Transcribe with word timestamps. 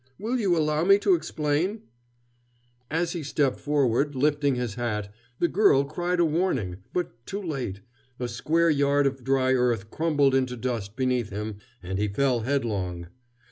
"Will 0.17 0.39
you 0.39 0.57
allow 0.57 0.83
me 0.83 0.97
to 0.97 1.13
explain" 1.13 1.83
As 2.89 3.11
he 3.11 3.21
stepped 3.21 3.59
forward, 3.59 4.15
lifting 4.15 4.55
his 4.55 4.73
hat, 4.73 5.13
the 5.37 5.47
girl 5.47 5.83
cried 5.83 6.19
a 6.19 6.25
warning, 6.25 6.77
but 6.91 7.23
too 7.27 7.39
late; 7.39 7.81
a 8.19 8.27
square 8.27 8.71
yard 8.71 9.05
of 9.05 9.23
dry 9.23 9.53
earth 9.53 9.91
crumbled 9.91 10.33
into 10.33 10.57
dust 10.57 10.95
beneath 10.95 11.29
him, 11.29 11.57
and 11.83 11.99
he 11.99 12.07
fell 12.07 12.39
headlong. 12.39 13.09